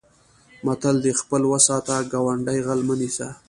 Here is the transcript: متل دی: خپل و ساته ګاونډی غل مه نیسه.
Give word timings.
متل 0.65 0.95
دی: 1.03 1.11
خپل 1.21 1.41
و 1.45 1.51
ساته 1.67 1.95
ګاونډی 2.11 2.59
غل 2.65 2.81
مه 2.87 2.95
نیسه. 3.01 3.27